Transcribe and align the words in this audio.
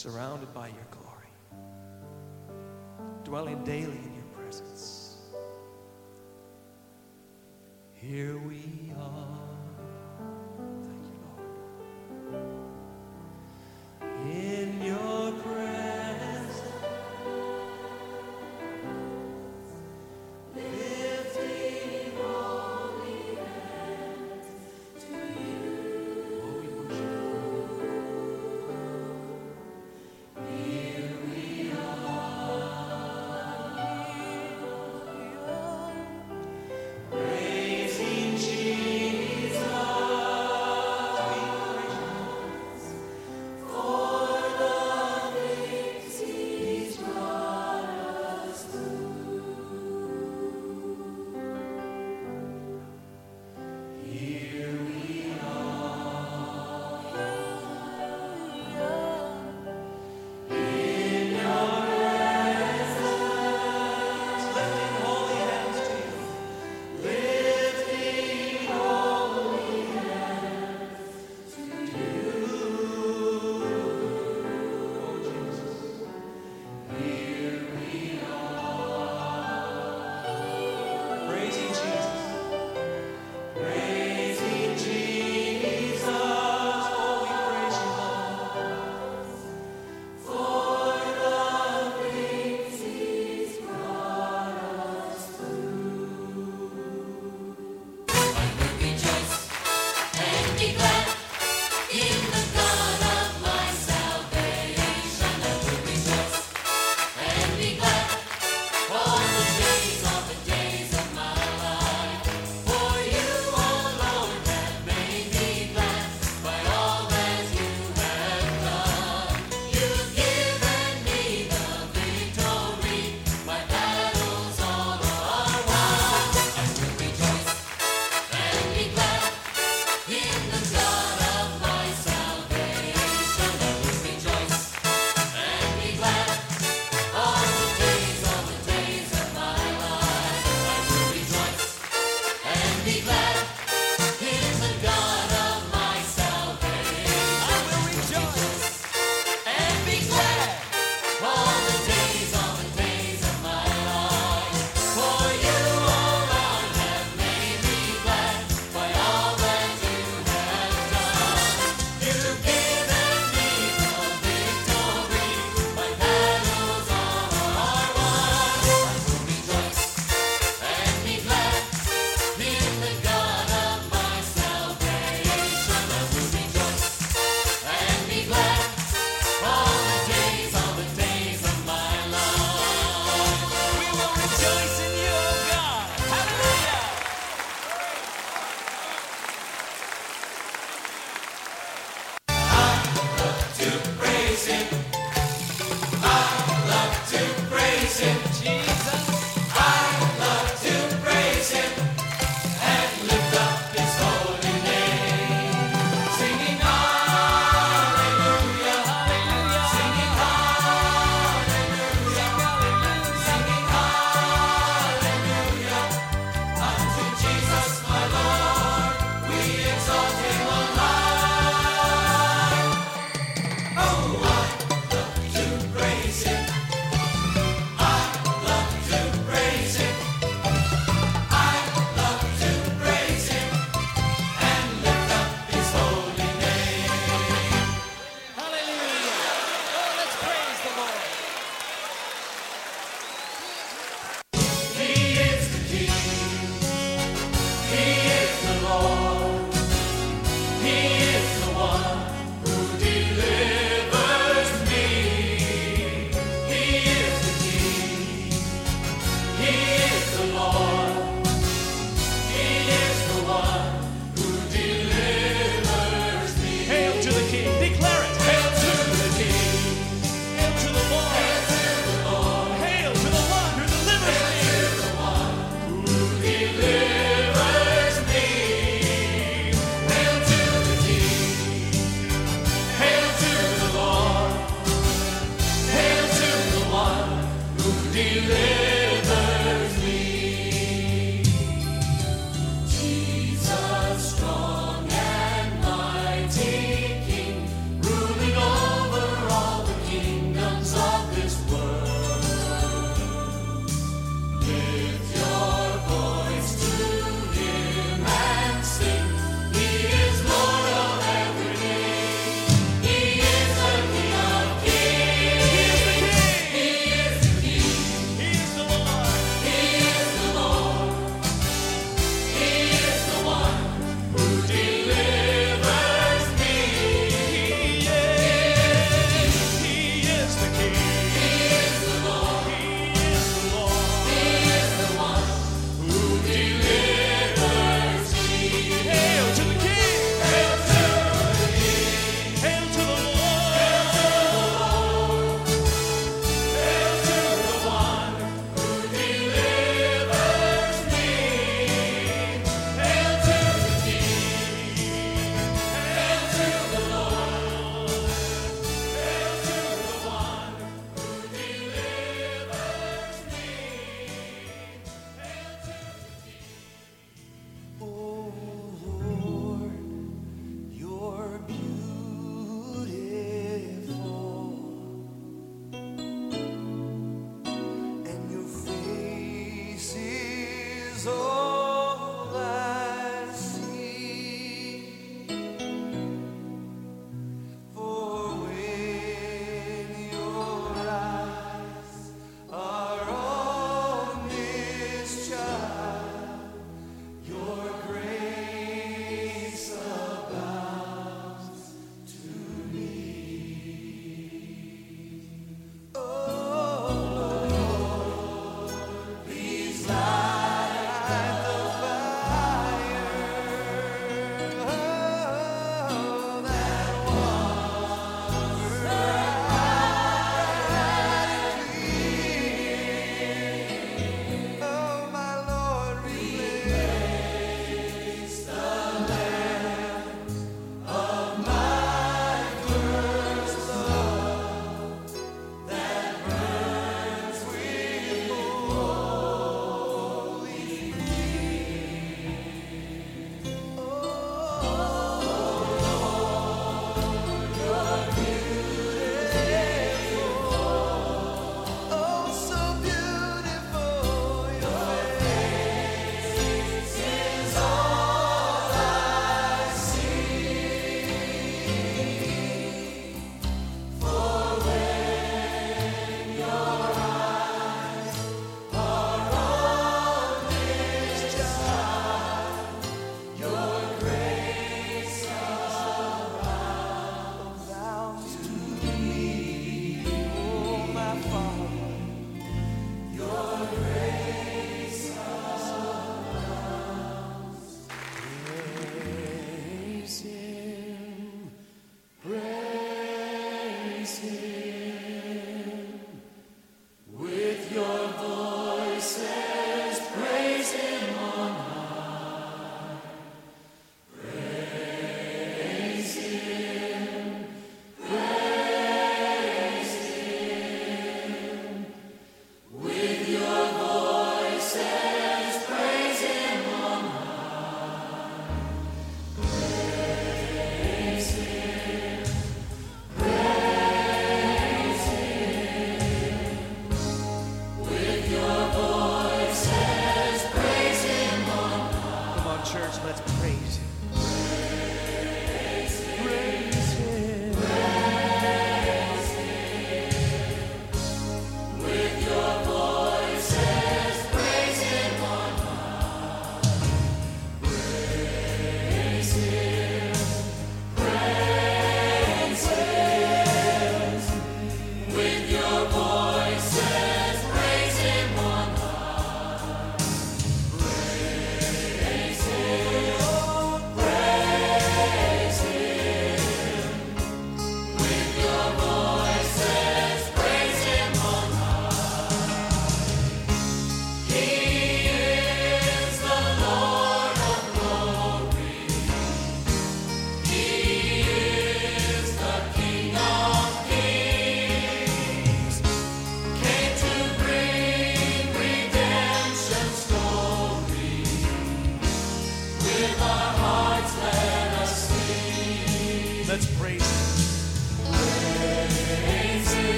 Surrounded 0.00 0.54
by 0.54 0.68
your 0.68 0.86
glory, 0.90 1.28
dwelling 3.22 3.62
daily 3.64 4.09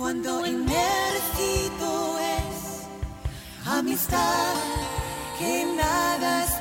cuando 0.00 0.46
inmerecido 0.46 2.18
es 2.18 2.88
amistad 3.66 4.54
que 5.38 5.66
nada 5.76 6.44
esperará. 6.44 6.59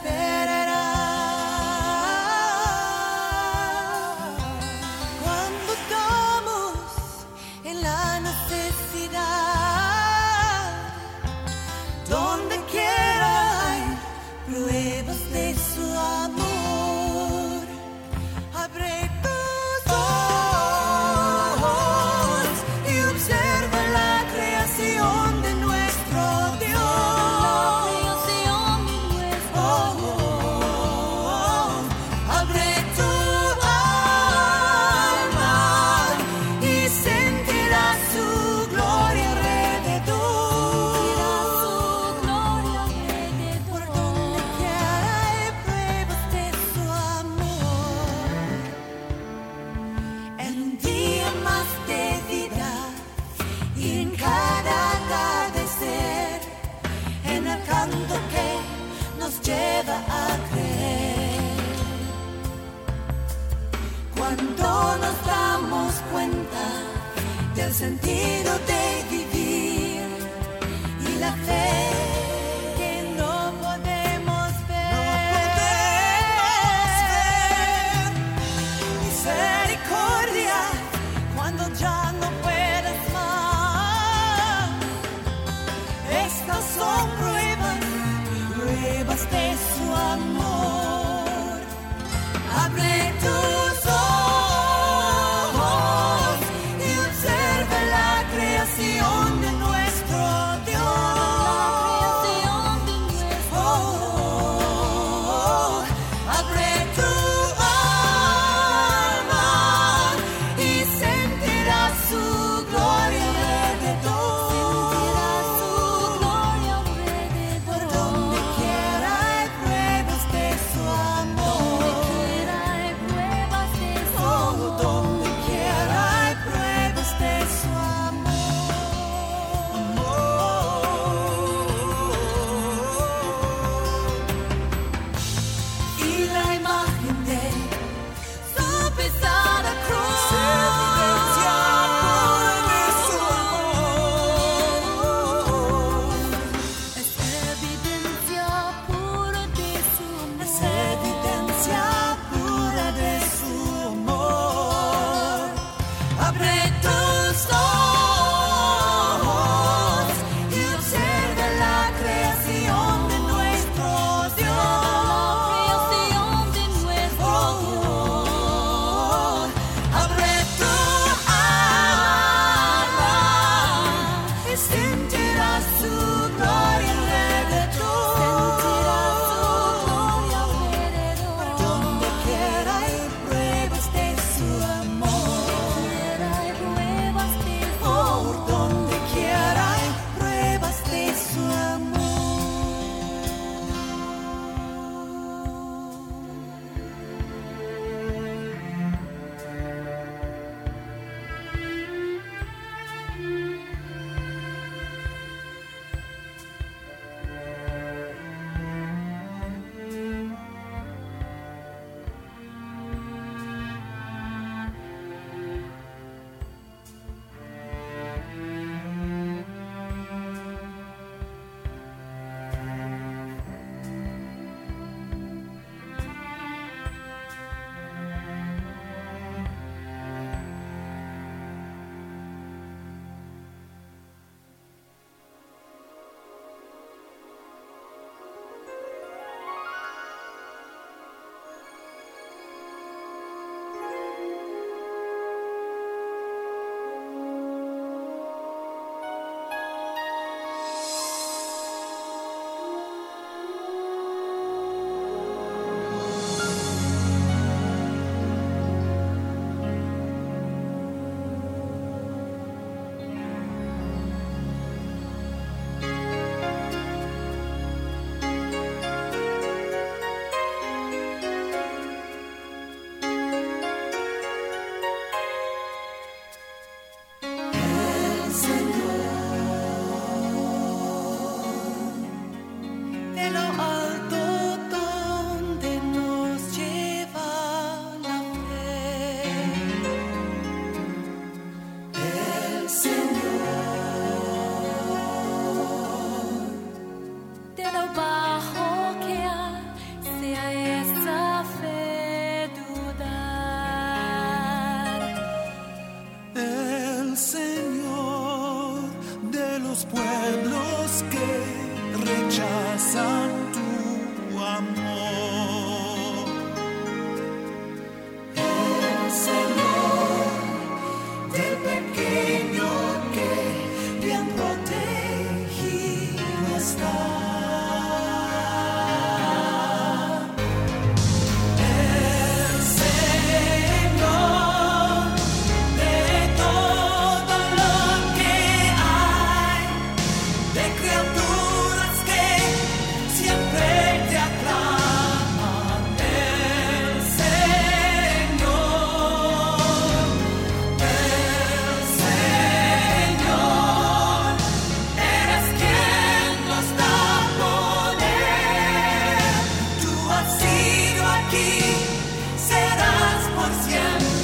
Serás 362.38 363.28
por 363.36 363.52
siempre 363.64 364.19